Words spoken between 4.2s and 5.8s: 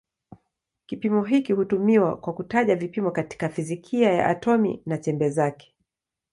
atomi na chembe zake.